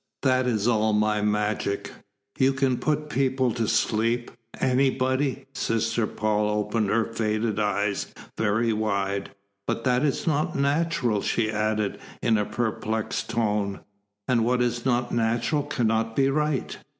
That 0.23 0.47
is 0.47 0.67
all 0.67 0.93
my 0.93 1.21
magic." 1.21 1.91
"You 2.39 2.53
can 2.53 2.77
put 2.77 3.07
people 3.07 3.51
to 3.51 3.67
sleep? 3.67 4.31
Anybody?" 4.59 5.45
Sister 5.53 6.07
Paul 6.07 6.49
opened 6.49 6.89
her 6.89 7.05
faded 7.05 7.59
eyes 7.59 8.07
very 8.35 8.73
wide. 8.73 9.29
"But 9.67 9.83
that 9.83 10.03
is 10.03 10.25
not 10.25 10.55
natural," 10.55 11.21
she 11.21 11.51
added 11.51 11.99
in 12.19 12.39
a 12.39 12.45
perplexed 12.45 13.29
tone. 13.29 13.81
"And 14.27 14.43
what 14.43 14.63
is 14.63 14.85
not 14.87 15.11
natural 15.11 15.61
cannot 15.61 16.15
be 16.15 16.31
right." 16.31 16.79